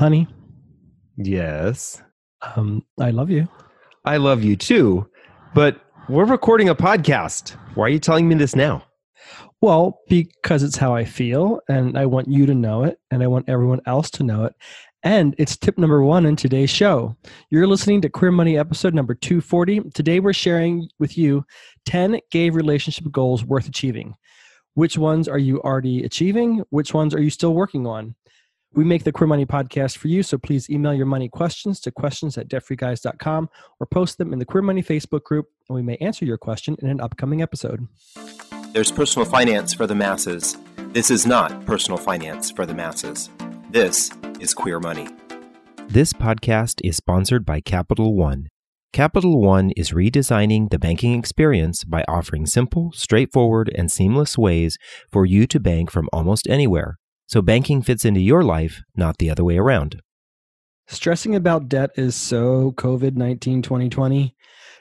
[0.00, 0.26] honey,
[1.18, 2.02] Yes.
[2.56, 3.46] um, I love you.
[4.06, 5.06] I love you too,
[5.54, 7.50] but we're recording a podcast.
[7.74, 8.82] Why are you telling me this now?
[9.60, 13.26] Well, because it's how I feel, and I want you to know it, and I
[13.26, 14.54] want everyone else to know it.
[15.02, 17.14] And it's tip number one in today's show.
[17.50, 19.90] You're listening to Queer Money episode number 240.
[19.90, 21.44] Today, we're sharing with you
[21.84, 24.14] 10 gay relationship goals worth achieving.
[24.72, 26.64] Which ones are you already achieving?
[26.70, 28.14] Which ones are you still working on?
[28.72, 31.90] We make the Queer Money podcast for you, so please email your money questions to
[31.90, 35.96] questions at debtfreeguys.com or post them in the Queer Money Facebook group, and we may
[35.96, 37.88] answer your question in an upcoming episode.
[38.72, 40.56] There's personal finance for the masses.
[40.92, 43.28] This is not personal finance for the masses.
[43.70, 45.08] This is queer money.
[45.88, 48.46] This podcast is sponsored by Capital One.
[48.92, 54.78] Capital One is redesigning the banking experience by offering simple, straightforward, and seamless ways
[55.10, 56.99] for you to bank from almost anywhere.
[57.30, 60.02] So banking fits into your life, not the other way around.
[60.88, 64.34] Stressing about debt is so COVID 19 2020.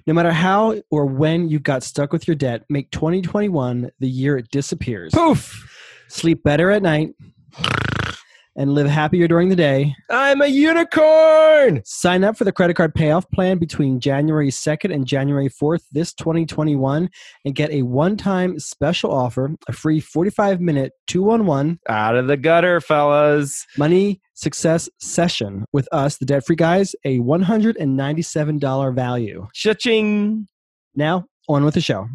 [0.07, 4.35] No matter how or when you got stuck with your debt, make 2021 the year
[4.35, 5.13] it disappears.
[5.13, 5.71] Poof!
[6.07, 7.13] Sleep better at night
[8.59, 9.95] and live happier during the day.
[10.09, 11.81] I'm a unicorn!
[11.85, 16.13] Sign up for the credit card payoff plan between January 2nd and January 4th this
[16.13, 17.09] 2021
[17.45, 22.37] and get a one time special offer a free 45 minute 211 Out of the
[22.37, 23.65] gutter, fellas.
[23.77, 29.47] money success session with us, the debt free guys, a $197 value.
[29.53, 30.47] Cha-ching!
[30.95, 32.07] Now, on with the show.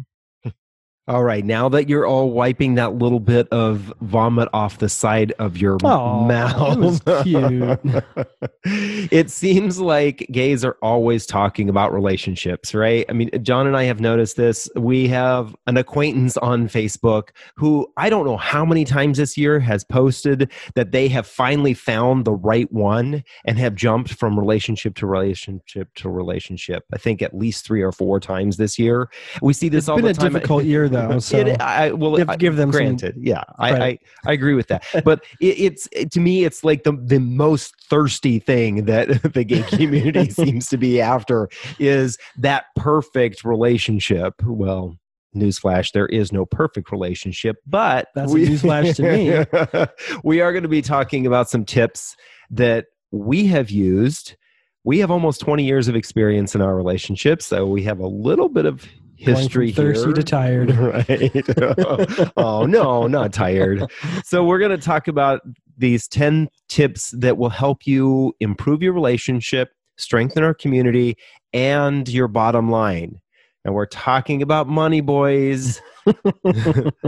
[1.07, 5.33] All right, now that you're all wiping that little bit of vomit off the side
[5.37, 8.27] of your Aw, mouth, it was cute.
[9.11, 13.05] it seems like gays are always talking about relationships, right?
[13.07, 14.67] I mean, John and I have noticed this.
[14.75, 19.59] We have an acquaintance on Facebook who I don't know how many times this year
[19.59, 24.95] has posted that they have finally found the right one and have jumped from relationship
[24.95, 26.83] to relationship to relationship.
[26.91, 29.07] I think at least three or four times this year.
[29.43, 30.33] We see this It's all been the a time.
[30.33, 31.19] difficult year, though.
[31.25, 33.15] So It, I, will you have to I- give them granted.
[33.17, 33.99] yeah, I, I.
[34.25, 34.83] I agree with that.
[35.03, 39.43] But it, it's it, to me, it's like the the most thirsty thing that the
[39.43, 44.33] gay community seems to be after is that perfect relationship.
[44.43, 44.97] Well.
[45.35, 49.89] Newsflash: There is no perfect relationship, but That's a newsflash to me.
[50.23, 52.15] we are going to be talking about some tips
[52.51, 54.37] that we have used.
[54.85, 58.47] We have almost 20 years of experience in our relationships, so we have a little
[58.47, 58.85] bit of
[59.15, 60.13] history thirsty here.
[60.13, 60.71] to tired.
[60.75, 62.31] Right.
[62.37, 63.85] oh, no, not tired.
[64.23, 65.41] So, we're going to talk about
[65.77, 71.17] these 10 tips that will help you improve your relationship, strengthen our community,
[71.53, 73.19] and your bottom line.
[73.65, 75.81] And we're talking about money, boys,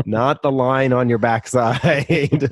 [0.06, 2.50] not the line on your backside.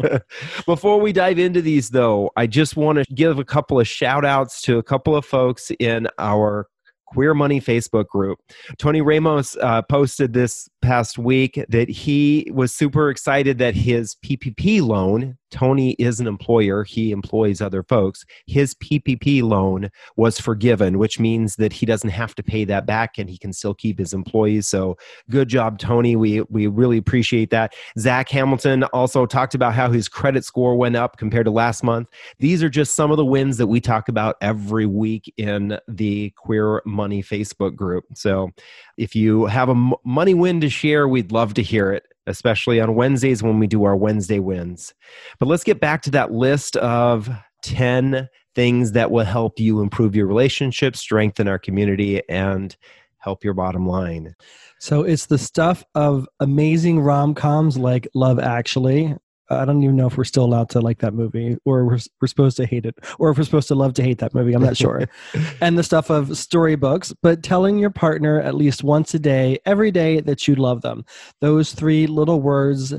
[0.67, 4.23] Before we dive into these, though, I just want to give a couple of shout
[4.23, 6.67] outs to a couple of folks in our
[7.05, 8.39] Queer Money Facebook group.
[8.77, 14.81] Tony Ramos uh, posted this past week that he was super excited that his PPP
[14.81, 21.17] loan, Tony is an employer, he employs other folks, his PPP loan was forgiven, which
[21.17, 24.11] means that he doesn't have to pay that back and he can still keep his
[24.11, 24.67] employees.
[24.67, 24.97] So
[25.29, 26.17] good job, Tony.
[26.17, 27.73] We, we really appreciate that.
[27.97, 32.09] Zach Hamilton also talked about how his credit score went up compared to last month.
[32.39, 36.31] These are just some of the wins that we talk about every week in the
[36.31, 38.03] Queer Money Facebook group.
[38.13, 38.51] So
[38.97, 42.95] if you have a money win to share, we'd love to hear it, especially on
[42.95, 44.93] Wednesdays when we do our Wednesday wins.
[45.39, 47.29] But let's get back to that list of
[47.63, 52.75] 10 things that will help you improve your relationship, strengthen our community, and
[53.17, 54.35] help your bottom line.
[54.79, 59.15] So it's the stuff of amazing rom coms like Love Actually.
[59.49, 62.27] I don't even know if we're still allowed to like that movie, or we're we're
[62.27, 64.53] supposed to hate it, or if we're supposed to love to hate that movie.
[64.53, 65.07] I'm not sure.
[65.61, 69.91] and the stuff of storybooks, but telling your partner at least once a day, every
[69.91, 71.05] day, that you love them.
[71.41, 72.93] Those three little words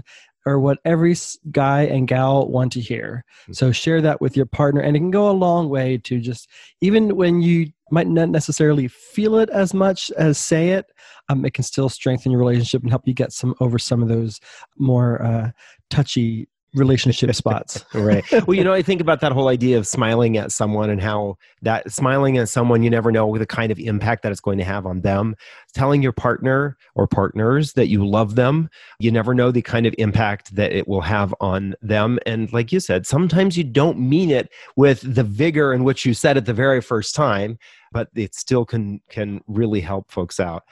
[0.47, 1.17] are what every
[1.51, 3.25] guy and gal want to hear.
[3.51, 6.49] So share that with your partner, and it can go a long way to just
[6.81, 10.87] even when you might not necessarily feel it as much as say it.
[11.29, 14.09] Um, it can still strengthen your relationship and help you get some over some of
[14.09, 14.41] those
[14.77, 15.51] more uh,
[15.91, 17.85] touchy relationship spots.
[17.95, 18.25] right.
[18.47, 21.37] Well, you know, I think about that whole idea of smiling at someone and how
[21.63, 24.65] that smiling at someone, you never know the kind of impact that it's going to
[24.65, 25.35] have on them.
[25.75, 28.69] Telling your partner or partners that you love them,
[28.99, 32.19] you never know the kind of impact that it will have on them.
[32.27, 36.15] And like you said, sometimes you don't mean it with the vigor in which you
[36.15, 37.59] said it the very first time,
[37.91, 40.65] but it still can can really help folks out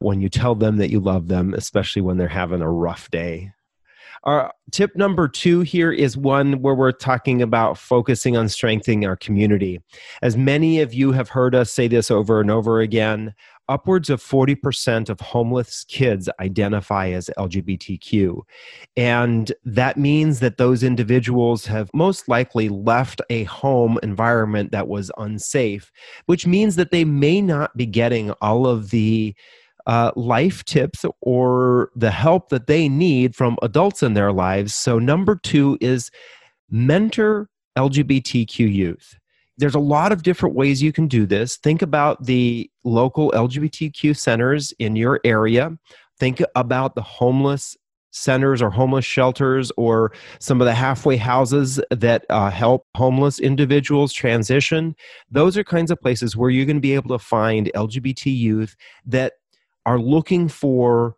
[0.00, 3.52] when you tell them that you love them, especially when they're having a rough day.
[4.24, 9.16] Our tip number two here is one where we're talking about focusing on strengthening our
[9.16, 9.80] community.
[10.20, 13.34] As many of you have heard us say this over and over again,
[13.70, 18.40] upwards of 40% of homeless kids identify as LGBTQ.
[18.96, 25.10] And that means that those individuals have most likely left a home environment that was
[25.16, 25.90] unsafe,
[26.26, 29.34] which means that they may not be getting all of the
[29.86, 34.74] uh, life tips or the help that they need from adults in their lives.
[34.74, 36.10] So, number two is
[36.70, 39.16] mentor LGBTQ youth
[39.60, 41.56] there's a lot of different ways you can do this.
[41.58, 45.76] Think about the local LGBTQ centers in your area.
[46.18, 47.76] Think about the homeless
[48.10, 54.12] centers or homeless shelters or some of the halfway houses that uh, help homeless individuals
[54.12, 54.96] transition.
[55.30, 58.74] Those are kinds of places where you're going to be able to find LGBT youth
[59.06, 59.34] that
[59.90, 61.16] are looking for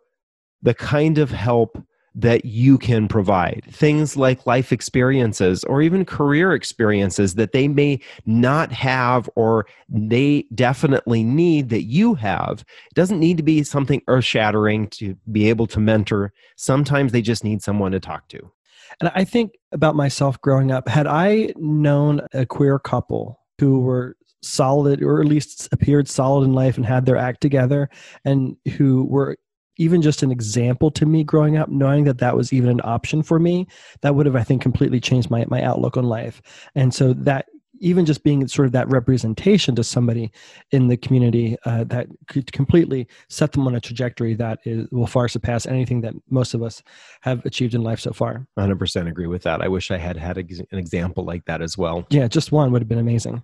[0.63, 1.77] the kind of help
[2.15, 3.63] that you can provide.
[3.69, 10.45] Things like life experiences or even career experiences that they may not have or they
[10.55, 12.61] definitely need that you have.
[12.61, 16.33] It doesn't need to be something earth shattering to be able to mentor.
[16.55, 18.51] Sometimes they just need someone to talk to.
[18.99, 24.17] And I think about myself growing up, had I known a queer couple who were
[24.43, 27.89] solid or at least appeared solid in life and had their act together
[28.25, 29.37] and who were
[29.77, 33.23] even just an example to me growing up knowing that that was even an option
[33.23, 33.65] for me
[34.01, 36.41] that would have i think completely changed my, my outlook on life.
[36.75, 37.47] And so that
[37.79, 40.31] even just being sort of that representation to somebody
[40.71, 45.07] in the community uh, that could completely set them on a trajectory that is, will
[45.07, 46.81] far surpass anything that most of us
[47.21, 48.47] have achieved in life so far.
[48.57, 49.61] 100% agree with that.
[49.61, 52.05] I wish i had had an example like that as well.
[52.09, 53.43] Yeah just one would have been amazing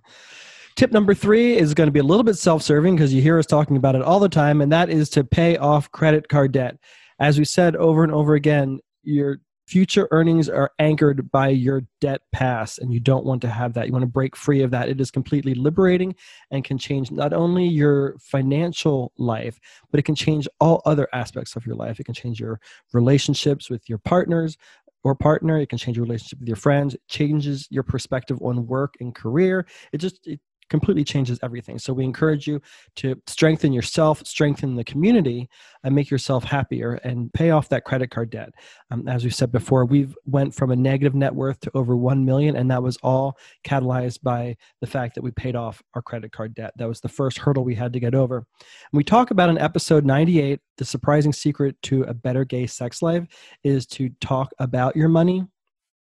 [0.76, 3.38] Tip number three is going to be a little bit self serving because you hear
[3.38, 6.52] us talking about it all the time, and that is to pay off credit card
[6.52, 6.76] debt.
[7.18, 12.22] As we said over and over again, your future earnings are anchored by your debt
[12.32, 13.86] pass, and you don't want to have that.
[13.86, 14.88] You want to break free of that.
[14.88, 16.14] It is completely liberating
[16.50, 21.56] and can change not only your financial life, but it can change all other aspects
[21.56, 22.00] of your life.
[22.00, 22.60] It can change your
[22.92, 24.56] relationships with your partners,
[25.02, 28.66] or partner it can change your relationship with your friends it changes your perspective on
[28.66, 30.40] work and career it just it
[30.70, 31.78] completely changes everything.
[31.78, 32.62] So we encourage you
[32.96, 35.48] to strengthen yourself, strengthen the community,
[35.84, 38.50] and make yourself happier and pay off that credit card debt.
[38.90, 42.24] Um, as we said before, we've went from a negative net worth to over one
[42.24, 46.32] million, and that was all catalyzed by the fact that we paid off our credit
[46.32, 46.72] card debt.
[46.76, 48.36] That was the first hurdle we had to get over.
[48.36, 48.46] And
[48.92, 53.26] we talk about in episode 98 the surprising secret to a better gay sex life
[53.64, 55.44] is to talk about your money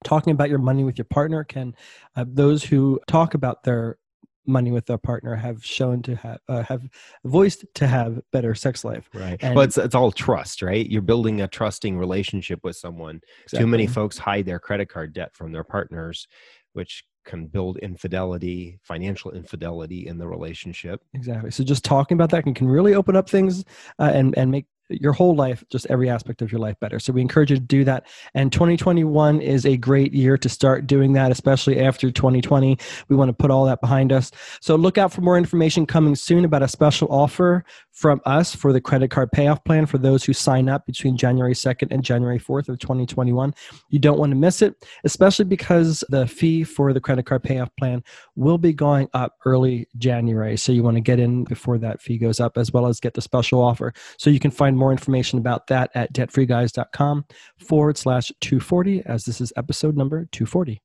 [0.03, 1.73] talking about your money with your partner can
[2.15, 3.97] uh, those who talk about their
[4.45, 6.89] money with their partner have shown to have uh, have
[7.25, 9.09] voiced to have better sex life.
[9.13, 9.37] Right.
[9.41, 10.89] And well it's, it's all trust right?
[10.89, 13.21] You're building a trusting relationship with someone.
[13.43, 13.59] Exactly.
[13.59, 16.27] too many folks hide their credit card debt from their partners
[16.73, 21.01] which can build infidelity financial infidelity in the relationship.
[21.13, 21.51] Exactly.
[21.51, 23.63] So just talking about that can, can really open up things
[23.99, 24.65] uh, and and make
[25.01, 26.99] your whole life, just every aspect of your life better.
[26.99, 28.07] So we encourage you to do that.
[28.33, 32.77] And 2021 is a great year to start doing that, especially after 2020.
[33.09, 34.31] We want to put all that behind us.
[34.61, 38.73] So look out for more information coming soon about a special offer from us for
[38.73, 42.39] the credit card payoff plan for those who sign up between January 2nd and January
[42.39, 43.53] 4th of 2021.
[43.89, 47.69] You don't want to miss it, especially because the fee for the credit card payoff
[47.77, 48.03] plan
[48.35, 50.57] will be going up early January.
[50.57, 53.13] So you want to get in before that fee goes up as well as get
[53.13, 53.93] the special offer.
[54.17, 57.23] So you can find more information about that at debtfreeguys.com
[57.57, 60.81] forward slash 240 as this is episode number 240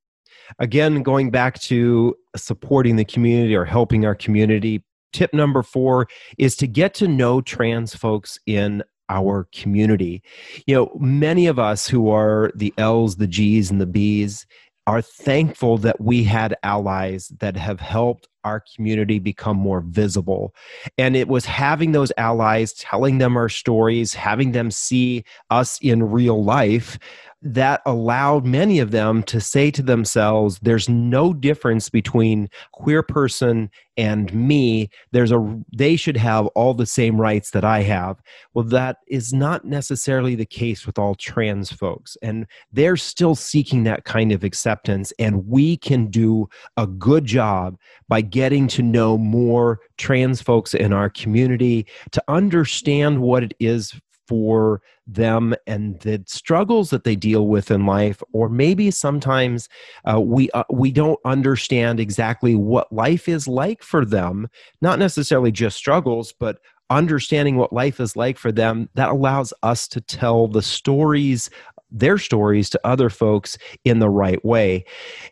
[0.61, 6.07] again going back to supporting the community or helping our community tip number four
[6.39, 10.23] is to get to know trans folks in our community.
[10.67, 14.47] You know, many of us who are the L's, the G's, and the B's
[14.87, 20.55] are thankful that we had allies that have helped our community become more visible.
[20.97, 26.11] And it was having those allies, telling them our stories, having them see us in
[26.11, 26.99] real life
[27.41, 33.71] that allowed many of them to say to themselves there's no difference between queer person
[33.97, 38.21] and me there's a they should have all the same rights that i have
[38.55, 43.85] well that is not necessarily the case with all trans folks and they're still seeking
[43.85, 47.79] that kind of acceptance and we can do a good job
[48.09, 53.99] by getting to know more trans folks in our community to understand what it is
[54.27, 58.23] for them and the struggles that they deal with in life.
[58.33, 59.69] Or maybe sometimes
[60.05, 64.49] uh, we uh, we don't understand exactly what life is like for them
[64.83, 66.59] not necessarily just struggles but
[66.91, 71.51] understanding what life is like for them that allows us to tell the stories
[71.91, 74.85] their stories to other folks in the right way.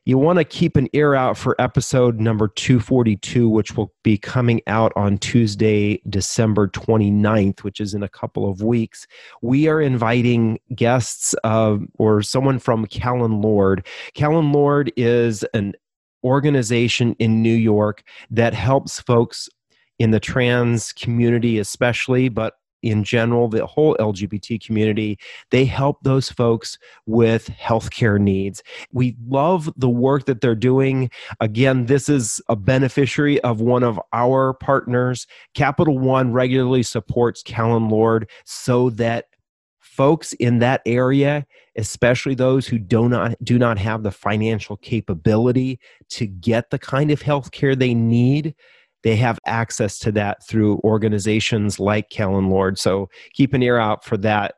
[0.05, 4.61] You want to keep an ear out for episode number 242, which will be coming
[4.67, 9.07] out on Tuesday, December 29th, which is in a couple of weeks.
[9.43, 13.87] We are inviting guests uh, or someone from Callen Lorde.
[14.15, 15.75] Callen Lorde is an
[16.25, 19.49] organization in New York that helps folks
[19.99, 25.19] in the trans community, especially, but in general, the whole LGBT community,
[25.51, 28.63] they help those folks with healthcare needs.
[28.93, 31.11] We love the work that they're doing.
[31.41, 35.27] Again, this is a beneficiary of one of our partners.
[35.55, 39.27] Capital One regularly supports Callen Lorde so that
[39.81, 45.79] folks in that area especially those who do not do not have the financial capability
[46.09, 48.55] to get the kind of health care they need
[49.03, 52.79] they have access to that through organizations like Callen Lorde.
[52.79, 54.55] So keep an ear out for that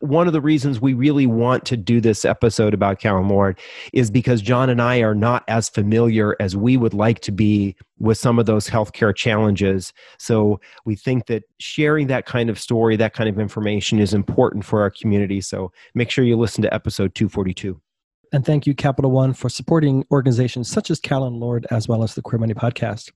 [0.00, 3.58] one of the reasons we really want to do this episode about Callen Lorde
[3.92, 7.76] is because John and I are not as familiar as we would like to be
[7.98, 9.92] with some of those healthcare challenges.
[10.18, 14.64] So we think that sharing that kind of story, that kind of information is important
[14.64, 15.40] for our community.
[15.40, 17.80] So make sure you listen to episode 242.
[18.32, 22.14] And thank you, Capital One, for supporting organizations such as Callen Lorde, as well as
[22.14, 23.12] the Queer Money Podcast.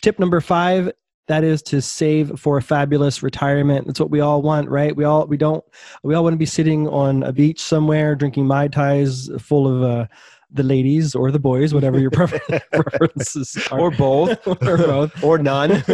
[0.00, 0.92] Tip number five
[1.28, 3.86] that is to save for a fabulous retirement.
[3.86, 4.96] That's what we all want right?
[4.96, 5.62] We all we don't
[6.02, 9.82] we all want to be sitting on a beach somewhere drinking mai tais full of
[9.82, 10.06] uh,
[10.50, 12.10] the ladies or the boys whatever your
[12.72, 13.78] preferences are.
[13.78, 14.46] Or both.
[14.46, 15.22] Or both.
[15.22, 15.84] Or none.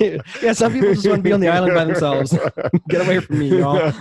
[0.00, 2.36] Yeah some people just want to be on the island by themselves.
[2.88, 3.92] Get away from me y'all.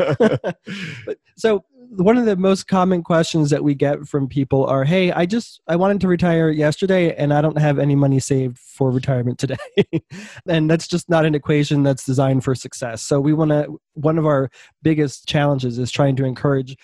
[1.36, 5.26] So one of the most common questions that we get from people are hey i
[5.26, 9.40] just i wanted to retire yesterday and i don't have any money saved for retirement
[9.40, 9.56] today.
[10.48, 13.02] And that's just not an equation that's designed for success.
[13.02, 14.50] So we want to one of our
[14.84, 16.76] biggest challenges is trying to encourage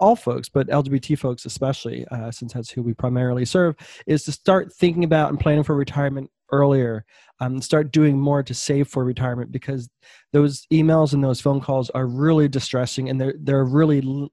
[0.00, 3.74] all folks, but LGBT folks especially, uh, since that's who we primarily serve,
[4.06, 7.04] is to start thinking about and planning for retirement earlier.
[7.40, 9.88] Um, start doing more to save for retirement because
[10.32, 14.30] those emails and those phone calls are really distressing and they're they're really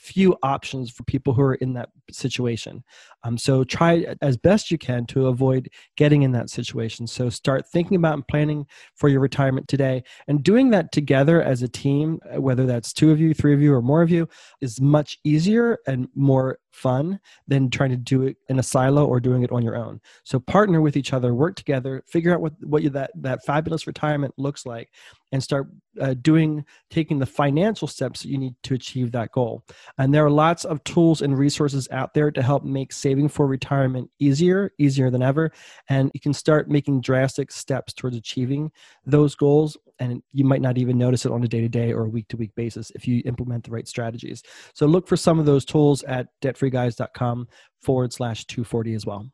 [0.00, 2.82] few options for people who are in that situation.
[3.22, 7.06] Um, so try as best you can to avoid getting in that situation.
[7.06, 10.02] So start thinking about and planning for your retirement today.
[10.26, 13.60] And doing that together as a team, uh, whether that's two of you, three of
[13.60, 14.26] you, or more of you,
[14.62, 19.20] is much easier and more fun than trying to do it in a silo or
[19.20, 20.00] doing it on your own.
[20.24, 23.86] So partner with each other, work together, figure out what what you, that that fabulous
[23.86, 24.90] retirement looks like,
[25.32, 25.68] and start
[26.00, 29.64] uh, doing taking the financial steps that you need to achieve that goal.
[29.98, 33.46] And there are lots of tools and resources out there to help make saving for
[33.46, 35.52] retirement easier, easier than ever.
[35.88, 38.72] And you can start making drastic steps towards achieving
[39.04, 39.76] those goals.
[40.00, 42.26] And you might not even notice it on a day to day or a week
[42.28, 44.42] to week basis if you implement the right strategies.
[44.74, 47.46] So look for some of those tools at debtfreeguys.com
[47.80, 49.30] forward slash 240 as well.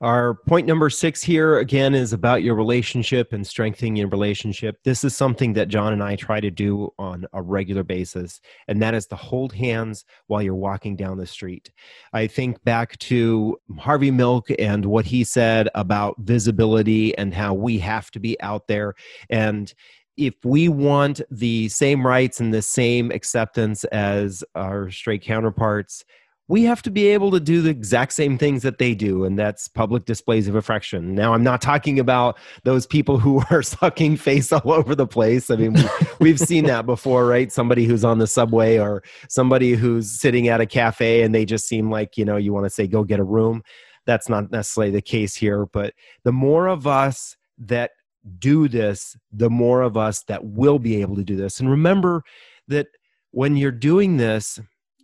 [0.00, 4.78] Our point number six here again is about your relationship and strengthening your relationship.
[4.84, 8.80] This is something that John and I try to do on a regular basis, and
[8.80, 11.72] that is to hold hands while you're walking down the street.
[12.12, 17.78] I think back to Harvey Milk and what he said about visibility and how we
[17.80, 18.94] have to be out there.
[19.30, 19.74] And
[20.16, 26.04] if we want the same rights and the same acceptance as our straight counterparts,
[26.48, 29.38] we have to be able to do the exact same things that they do, and
[29.38, 31.14] that's public displays of affection.
[31.14, 35.50] Now, I'm not talking about those people who are sucking face all over the place.
[35.50, 35.76] I mean,
[36.18, 37.52] we, have seen that before, right?
[37.52, 41.68] Somebody who's on the subway or somebody who's sitting at a cafe and they just
[41.68, 43.62] seem like, you know, you want to say, go get a room.
[44.06, 45.92] That's not necessarily the case here, but
[46.24, 47.90] the more of us that
[48.38, 51.60] do this, the more of us that will be able to do this.
[51.60, 52.22] And remember
[52.68, 52.86] that
[53.32, 54.58] when you're doing this,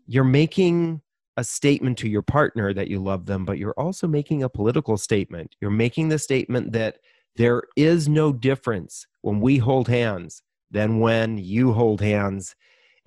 [0.06, 1.02] you're making
[1.36, 4.96] a statement to your partner that you love them, but you're also making a political
[4.96, 5.56] statement.
[5.60, 6.98] You're making the statement that
[7.36, 12.54] there is no difference when we hold hands than when you hold hands.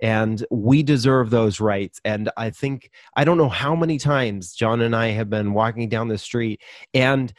[0.00, 2.00] And we deserve those rights.
[2.04, 5.88] And I think, I don't know how many times John and I have been walking
[5.88, 6.60] down the street,
[6.94, 7.32] and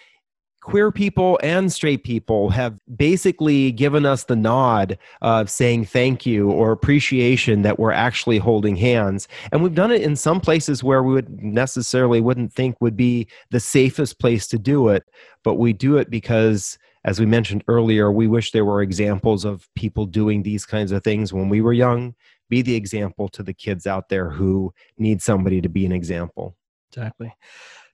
[0.62, 6.52] queer people and straight people have basically given us the nod of saying thank you
[6.52, 9.28] or appreciation that we're actually holding hands.
[9.52, 13.28] And we've done it in some places where we would necessarily wouldn't think would be
[13.52, 15.04] the safest place to do it.
[15.44, 19.70] But we do it because as we mentioned earlier we wish there were examples of
[19.76, 22.16] people doing these kinds of things when we were young.
[22.50, 26.56] Be the example to the kids out there who need somebody to be an example.
[26.92, 27.34] Exactly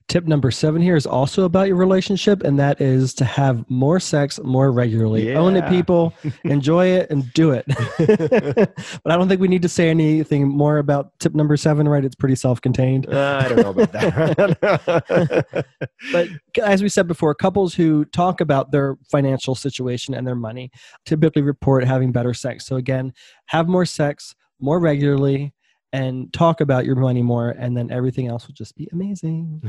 [0.08, 3.98] Tip number seven here is also about your relationship, and that is to have more
[3.98, 5.34] sex more regularly.
[5.34, 6.14] Own it, people.
[6.44, 7.64] Enjoy it and do it.
[7.98, 12.04] but I don't think we need to say anything more about tip number seven, right?
[12.04, 13.12] It's pretty self contained.
[13.12, 15.66] Uh, I don't know about that.
[16.12, 16.28] But
[16.62, 20.70] as we said before, couples who talk about their financial situation and their money
[21.04, 22.64] typically report having better sex.
[22.64, 23.12] So, again,
[23.46, 25.52] have more sex more regularly
[25.96, 29.62] and talk about your money more, and then everything else will just be amazing.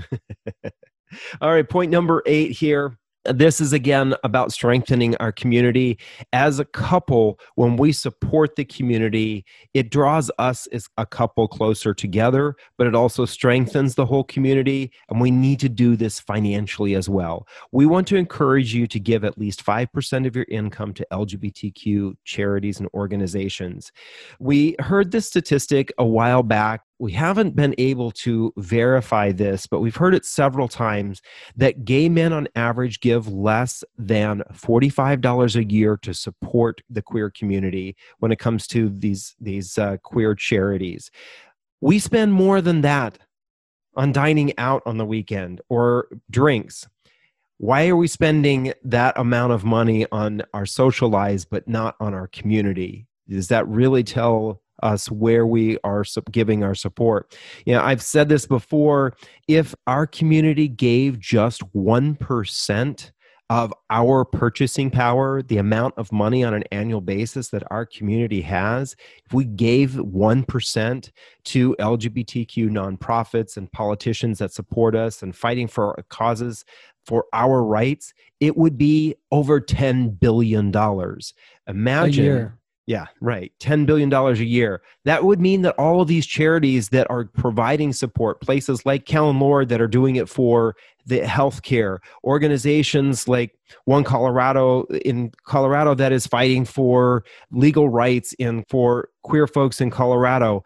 [1.41, 2.97] All right, point number eight here.
[3.27, 5.99] This is again about strengthening our community.
[6.33, 11.93] As a couple, when we support the community, it draws us as a couple closer
[11.93, 14.91] together, but it also strengthens the whole community.
[15.09, 17.47] And we need to do this financially as well.
[17.71, 22.15] We want to encourage you to give at least 5% of your income to LGBTQ
[22.23, 23.91] charities and organizations.
[24.39, 26.81] We heard this statistic a while back.
[26.99, 31.21] We haven't been able to verify this, but we've heard it several times
[31.55, 37.29] that gay men on average give less than $45 a year to support the queer
[37.29, 41.11] community when it comes to these, these uh, queer charities.
[41.81, 43.19] We spend more than that
[43.95, 46.87] on dining out on the weekend or drinks.
[47.57, 52.13] Why are we spending that amount of money on our social lives but not on
[52.13, 53.07] our community?
[53.27, 57.37] Does that really tell us where we are giving our support?
[57.65, 59.15] You know, I've said this before
[59.47, 63.11] if our community gave just 1%
[63.49, 68.41] of our purchasing power, the amount of money on an annual basis that our community
[68.41, 71.11] has, if we gave 1%
[71.45, 76.65] to LGBTQ nonprofits and politicians that support us and fighting for causes
[77.05, 80.73] for our rights, it would be over $10 billion.
[81.67, 82.51] Imagine.
[82.87, 83.51] Yeah, right.
[83.59, 84.81] $10 billion a year.
[85.03, 89.39] That would mean that all of these charities that are providing support, places like and
[89.41, 90.73] Lord that are doing it for
[91.05, 93.53] the healthcare, organizations like
[93.83, 99.89] One Colorado in Colorado that is fighting for legal rights and for queer folks in
[99.89, 100.63] Colorado,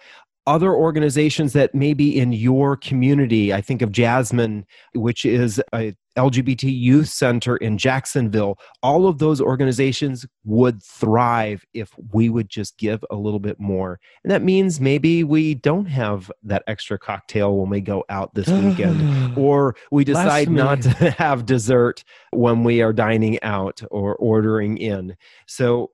[0.51, 3.53] other organizations that may be in your community.
[3.53, 8.59] I think of JASMYN, which is a LGBT youth center in Jacksonville.
[8.83, 13.97] All of those organizations would thrive if we would just give a little bit more.
[14.25, 18.47] And that means maybe we don't have that extra cocktail when we go out this
[18.49, 24.77] weekend or we decide not to have dessert when we are dining out or ordering
[24.79, 25.15] in.
[25.47, 25.91] So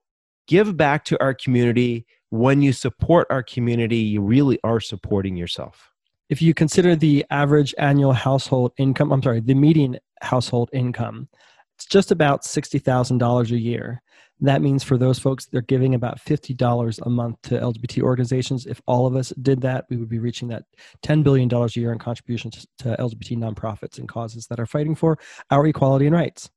[0.48, 2.08] give back to our community.
[2.30, 5.92] When you support our community, you really are supporting yourself.
[6.30, 11.30] if you consider the average annual household income, I'm sorry, the median household income,
[11.78, 14.02] it's just about $60,000 a year.
[14.40, 18.66] That means for those folks, they're giving about $50 a month to LGBT organizations.
[18.68, 20.63] If all of us did that, we would be reaching that
[21.04, 25.18] $10 billion a year in contributions to LGBT nonprofits and causes that are fighting for
[25.50, 26.50] our equality and rights.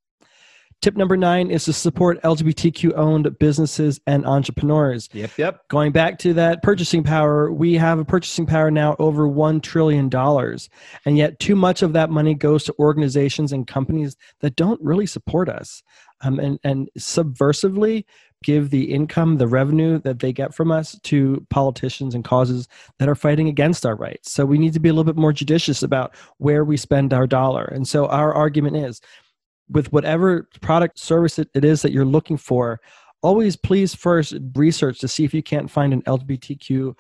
[0.80, 5.10] Tip number nine is to support LGBTQ owned businesses and entrepreneurs.
[5.12, 5.68] Yep, yep.
[5.68, 10.10] Going back to that purchasing power, we have a purchasing power now over $1 trillion.
[11.04, 15.06] And yet, too much of that money goes to organizations and companies that don't really
[15.06, 15.82] support us
[16.22, 18.04] um, and, and subversively
[18.42, 23.08] give the income, the revenue that they get from us to politicians and causes that
[23.08, 24.32] are fighting against our rights.
[24.32, 27.26] So we need to be a little bit more judicious about where we spend our
[27.26, 27.64] dollar.
[27.64, 29.02] And so our argument is
[29.70, 32.80] with whatever product service it, it is that you're looking for,
[33.22, 36.94] always please first research to see if you can't find an LGBTQ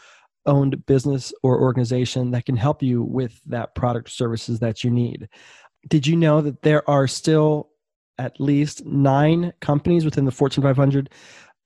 [0.46, 5.28] owned business or organization that can help you with that product services that you need.
[5.88, 7.70] Did you know that there are still
[8.18, 11.10] at least nine companies within the Fortune 500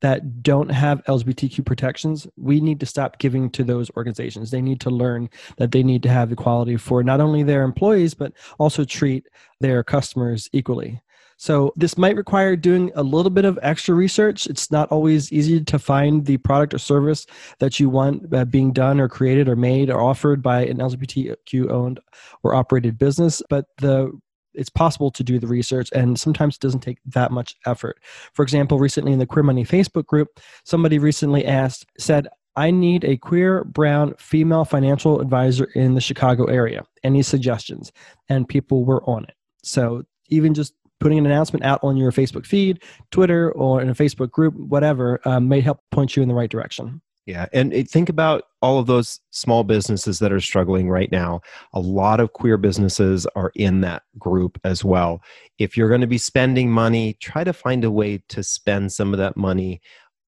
[0.04, 2.26] that don't have LGBTQ protections?
[2.36, 4.50] We need to stop giving to those organizations.
[4.50, 8.12] They need to learn that they need to have equality for not only their employees,
[8.12, 9.26] but also treat
[9.60, 11.00] their customers equally.
[11.38, 14.46] So this might require doing a little bit of extra research.
[14.46, 17.26] It's not always easy to find the product or service
[17.58, 21.70] that you want uh, being done or created or made or offered by an LGBTQ
[21.70, 21.98] owned
[22.42, 24.12] or operated business, but the
[24.54, 27.98] it's possible to do the research and sometimes it doesn't take that much effort.
[28.32, 33.04] For example, recently in the Queer Money Facebook group, somebody recently asked said I need
[33.04, 36.84] a queer, brown, female financial advisor in the Chicago area.
[37.02, 37.90] Any suggestions?
[38.28, 39.34] And people were on it.
[39.64, 43.94] So even just putting an announcement out on your Facebook feed, Twitter, or in a
[43.94, 47.00] Facebook group, whatever, um, may help point you in the right direction.
[47.26, 47.46] Yeah.
[47.54, 51.40] And it, think about all of those small businesses that are struggling right now.
[51.72, 55.22] A lot of queer businesses are in that group as well.
[55.58, 59.14] If you're going to be spending money, try to find a way to spend some
[59.14, 59.80] of that money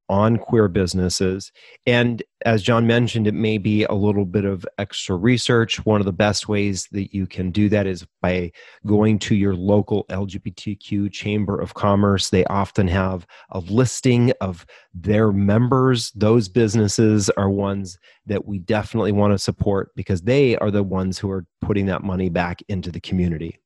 [0.08, 1.52] on queer businesses.
[1.86, 5.84] And as John mentioned, it may be a little bit of extra research.
[5.84, 8.52] One of the best ways that you can do that is by
[8.86, 12.30] going to your local LGBTQ Chamber of Commerce.
[12.30, 16.12] They often have a listing of their members.
[16.12, 21.18] Those businesses are ones that we definitely want to support because they are the ones
[21.18, 23.58] who are putting that money back into the community.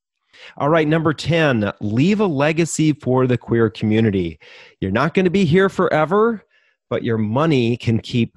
[0.56, 4.38] All right, number 10, leave a legacy for the queer community.
[4.80, 6.44] You're not going to be here forever,
[6.88, 8.36] but your money can keep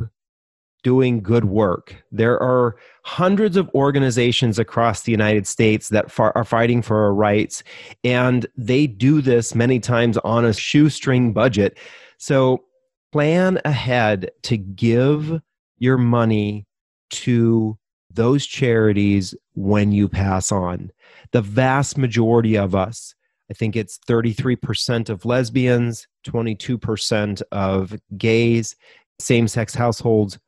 [0.83, 2.03] doing good work.
[2.11, 7.63] There are hundreds of organizations across the United States that are fighting for our rights,
[8.03, 11.77] and they do this many times on a shoestring budget.
[12.17, 12.63] So
[13.11, 15.41] plan ahead to give
[15.77, 16.65] your money
[17.11, 17.77] to
[18.11, 20.91] those charities when you pass on
[21.33, 23.13] the vast majority of us,
[23.51, 28.75] I think it's 33% of lesbians, 22% of gays,
[29.19, 30.39] same sex households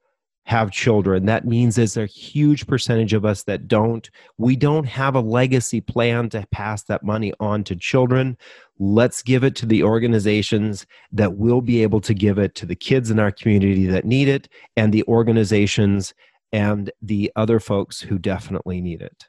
[0.46, 1.26] have children.
[1.26, 4.08] That means there's a huge percentage of us that don't.
[4.38, 8.38] We don't have a legacy plan to pass that money on to children.
[8.78, 12.76] Let's give it to the organizations that will be able to give it to the
[12.76, 16.14] kids in our community that need it and the organizations
[16.52, 19.26] and the other folks who definitely need it.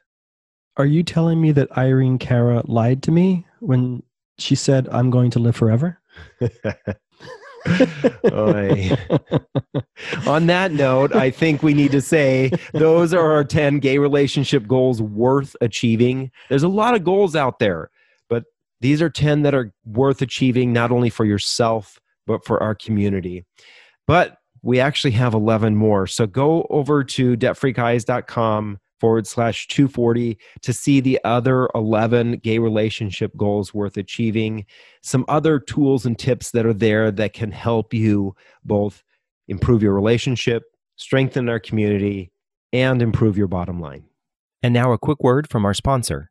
[0.77, 4.03] Are you telling me that Irene Cara lied to me when
[4.37, 5.99] she said I'm going to live forever?
[10.27, 14.67] On that note, I think we need to say those are our 10 gay relationship
[14.67, 16.31] goals worth achieving.
[16.49, 17.89] There's a lot of goals out there,
[18.29, 18.43] but
[18.79, 23.43] these are 10 that are worth achieving not only for yourself, but for our community.
[24.05, 26.07] But we actually have 11 more.
[26.07, 33.35] So go over to debtfreeguys.com forward slash 240 to see the other 11 gay relationship
[33.37, 34.65] goals worth achieving,
[35.01, 39.03] some other tools and tips that are there that can help you both
[39.47, 40.63] improve your relationship,
[40.95, 42.31] strengthen our community,
[42.73, 44.03] and improve your bottom line.
[44.61, 46.29] And now a quick word from our sponsor.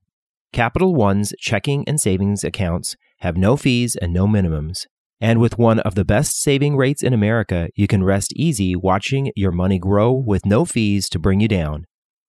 [0.52, 4.86] Capital One's checking and savings accounts have no fees and no minimums.
[5.20, 9.32] And with one of the best saving rates in America, you can rest easy watching
[9.34, 11.86] your money grow with no fees to bring you down.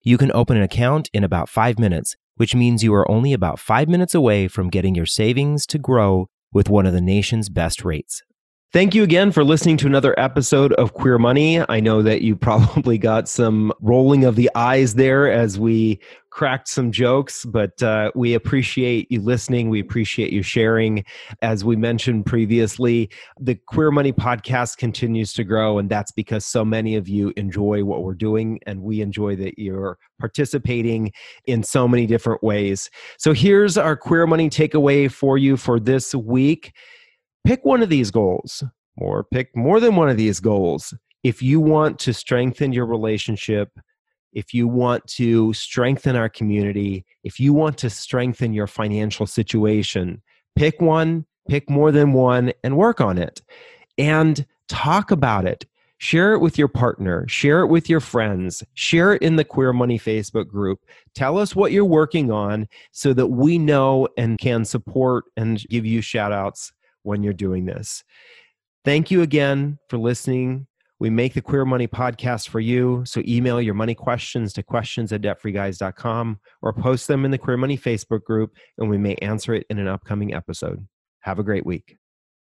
[0.08, 3.60] You can open an account in about five minutes, which means you are only about
[3.60, 7.84] five minutes away from getting your savings to grow with one of the nation's best
[7.84, 8.24] rates.
[8.73, 11.62] Thank you again for listening to another episode of Queer Money.
[11.69, 16.01] I know that you probably got some rolling of the eyes there as we
[16.32, 19.69] cracked some jokes, but uh, we appreciate you listening.
[19.69, 21.06] We appreciate you sharing.
[21.41, 26.65] As we mentioned previously, the Queer Money podcast continues to grow, and that's because so
[26.65, 31.13] many of you enjoy what we're doing, and we enjoy that you're participating
[31.45, 32.89] in so many different ways.
[33.17, 36.73] So here's our Queer Money takeaway for you for this week
[37.47, 38.62] pick one of these goals
[38.97, 40.93] or pick more than one of these goals.
[41.23, 43.69] If you want to strengthen your relationship,
[44.33, 50.21] if you want to strengthen our community, if you want to strengthen your financial situation,
[50.57, 53.41] pick one, pick more than one, and work on it.
[53.97, 55.65] And talk about it.
[55.99, 59.73] Share it with your partner, share it with your friends, share it in the Queer
[59.73, 60.81] Money Facebook group.
[61.15, 65.88] Tell us what you're working on so that we know and can support and give
[65.88, 66.71] you shout outs
[67.08, 68.04] when you're doing this.
[68.86, 70.67] Thank you again for listening.
[71.00, 73.04] We make the Queer Money podcast for you.
[73.06, 77.58] So email your money questions to questions at debtfreeguys.com or post them in the Queer
[77.58, 80.86] Money Facebook group, and we may answer it in an upcoming episode.
[81.22, 81.98] Have a great week.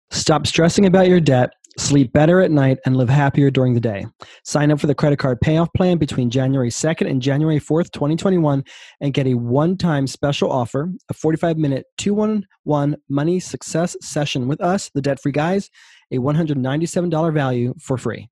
[0.09, 4.05] Stop stressing about your debt, sleep better at night, and live happier during the day.
[4.43, 8.63] Sign up for the credit card payoff plan between January 2nd and January 4th, 2021,
[9.01, 14.61] and get a one time special offer a 45 minute 211 money success session with
[14.61, 15.69] us, the debt free guys,
[16.11, 18.29] a $197 value for free.